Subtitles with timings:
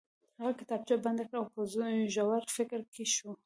[0.39, 1.61] هغه کتابچه بنده کړه او په
[2.13, 3.29] ژور فکر کې شو